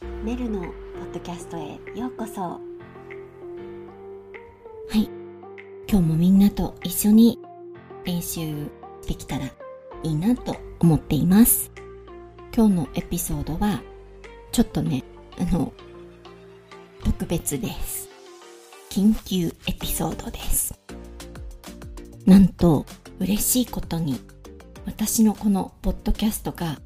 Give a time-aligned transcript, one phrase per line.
[0.00, 2.40] メルのポッドキャストへようこそ。
[2.40, 2.60] は
[4.92, 5.10] い。
[5.88, 7.38] 今日もみんなと一緒に
[8.04, 8.70] 練習
[9.08, 9.52] できたらい
[10.04, 11.72] いなと思っています。
[12.54, 13.82] 今日のエピソードは
[14.52, 15.02] ちょっとね
[15.36, 15.72] あの
[17.04, 18.08] 特別です。
[18.90, 20.78] 緊急エピソードです。
[22.24, 22.86] なんと
[23.18, 24.20] 嬉しいことに
[24.86, 26.78] 私のこのポッドキャストが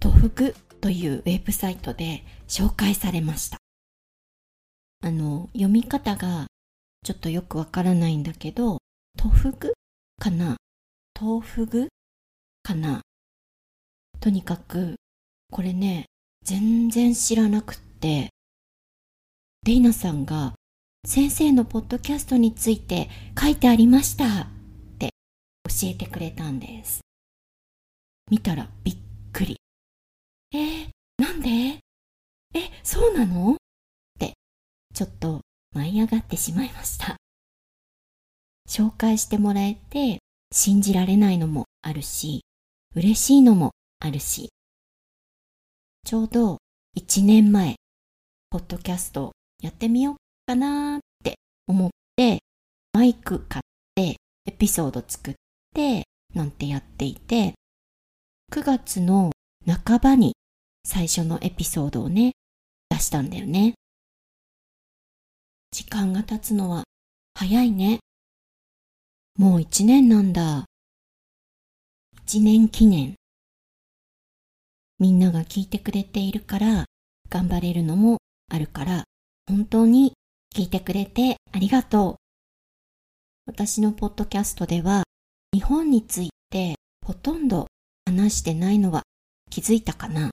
[0.00, 3.58] トフグというウェブサイトで紹介されました。
[5.02, 6.46] あの、読み方が
[7.04, 8.78] ちょっとよくわからないんだけど、
[9.16, 9.74] トフグ
[10.20, 10.56] かな？
[11.14, 11.88] トフグ
[12.62, 13.00] かな？
[14.20, 14.96] とにかく、
[15.50, 16.06] これね、
[16.44, 18.30] 全然知らなくって、
[19.64, 20.54] デイナさんが
[21.06, 23.08] 先生のポッドキャストについて
[23.40, 24.46] 書いてありましたっ
[24.98, 25.10] て
[25.64, 27.00] 教えてくれたんです。
[28.30, 28.96] 見たらびっ
[29.32, 29.56] くり。
[30.52, 30.88] えー、
[31.18, 31.48] なんで？
[32.54, 33.52] え、そうなの？
[33.52, 33.56] っ
[34.18, 34.34] て、
[34.94, 35.42] ちょっと
[35.74, 37.16] 舞い上がってしまいました。
[38.68, 40.20] 紹介してもらえて
[40.52, 42.42] 信じられないのもあるし、
[42.94, 44.48] 嬉しいのもあるし、
[46.04, 46.58] ちょうど
[46.96, 47.76] 1年前、
[48.50, 51.34] ポッドキャストやってみようかなーって
[51.66, 52.38] 思って、
[52.94, 53.62] マイク買っ
[53.94, 55.34] てエピソード作っ
[55.74, 57.52] てなんてやっていて、
[58.50, 59.32] 9月の
[59.66, 60.34] 半ばに
[60.90, 62.32] 最初のエピソードをね、
[62.88, 63.74] 出したんだよね。
[65.70, 66.84] 時間が経つのは
[67.34, 67.98] 早いね。
[69.38, 70.64] もう一年なんだ。
[72.22, 73.16] 一年記念。
[74.98, 76.86] みんなが聞いてくれているから
[77.28, 78.16] 頑張れるのも
[78.50, 79.04] あるから
[79.46, 80.14] 本当に
[80.56, 82.14] 聞いてくれてありがとう。
[83.44, 85.04] 私のポッドキャストでは
[85.52, 87.66] 日本についてほとんど
[88.06, 89.02] 話してないのは
[89.50, 90.30] 気づいたかな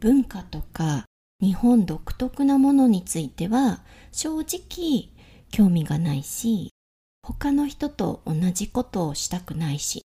[0.00, 1.04] 文化とか
[1.40, 5.10] 日本独特なものについては正直
[5.50, 6.70] 興味がないし
[7.22, 10.02] 他の人と同じことをしたくないし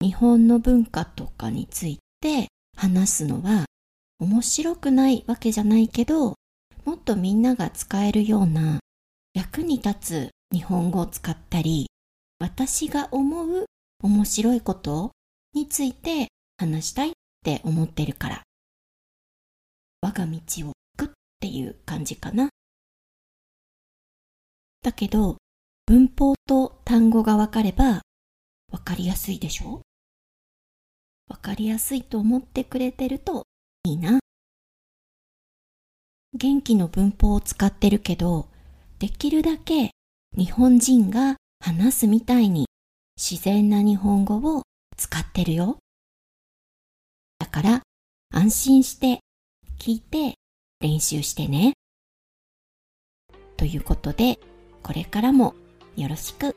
[0.00, 3.66] 日本の文化とかについて話すのは
[4.18, 6.34] 面白くないわけじゃないけど
[6.84, 8.80] もっとみんなが使えるような
[9.34, 11.86] 役に立つ日本語を使ったり
[12.38, 13.66] 私が思う
[14.02, 15.12] 面白いこと
[15.54, 16.28] について
[16.58, 18.42] 話したいって思ってるから。
[20.00, 20.38] 我が道
[20.68, 21.08] を行くっ
[21.40, 22.50] ていう感じかな。
[24.82, 25.38] だけど、
[25.86, 28.02] 文法と単語がわかれば
[28.70, 29.82] わかりやすいでしょ？
[31.28, 33.44] わかりやすいと思ってくれてると
[33.84, 34.20] いいな。
[36.34, 38.48] 元気の文法を使ってるけど、
[39.00, 39.90] できるだけ
[40.36, 42.66] 日本人が話すみたいに
[43.16, 44.62] 自然な日本語を
[44.96, 45.78] 使ってるよ。
[47.42, 47.82] だから
[48.32, 49.18] 安心して
[49.80, 50.36] 聞いて
[50.80, 51.72] 練習してね。
[53.56, 54.38] ということで、
[54.84, 55.56] これからも
[55.96, 56.54] よろしく。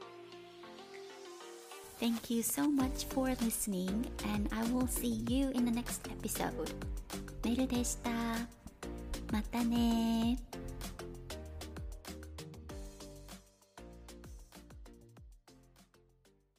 [2.00, 6.52] Thank you so much for listening and I will see you in the next episode.
[7.44, 8.12] メルでした。
[9.32, 10.38] またね